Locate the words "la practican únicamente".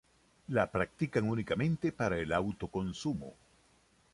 0.47-1.91